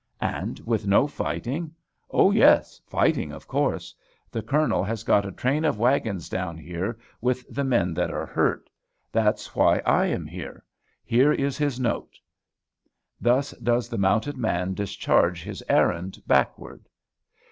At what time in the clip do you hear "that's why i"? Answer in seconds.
9.11-10.07